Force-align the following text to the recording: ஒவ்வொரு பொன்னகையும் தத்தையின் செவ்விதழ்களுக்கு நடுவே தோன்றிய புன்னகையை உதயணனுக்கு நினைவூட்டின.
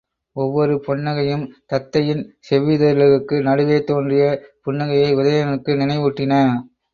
ஒவ்வொரு 0.35 0.75
பொன்னகையும் 0.85 1.43
தத்தையின் 1.73 2.23
செவ்விதழ்களுக்கு 2.47 3.37
நடுவே 3.41 3.77
தோன்றிய 3.83 4.25
புன்னகையை 4.65 5.11
உதயணனுக்கு 5.15 5.77
நினைவூட்டின. 5.77 6.33